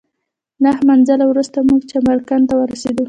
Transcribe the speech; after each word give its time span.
نهه 0.63 0.79
منزله 0.89 1.23
وروسته 1.27 1.57
موږ 1.69 1.81
چمرکنډ 1.91 2.43
ته 2.49 2.55
ورسېدلو. 2.57 2.99